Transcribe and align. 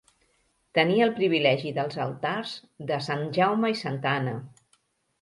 Tenia 0.77 1.03
el 1.07 1.13
privilegi 1.19 1.75
dels 1.77 2.01
altars 2.07 2.57
de 2.91 3.01
Sant 3.11 3.25
Jaume 3.39 3.75
i 3.79 3.81
Santa 3.87 4.19
Anna. 4.19 4.39